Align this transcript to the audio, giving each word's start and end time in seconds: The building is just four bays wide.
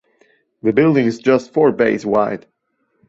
The 0.63 0.73
building 0.73 1.05
is 1.05 1.19
just 1.19 1.53
four 1.53 1.71
bays 1.71 2.03
wide. 2.07 2.47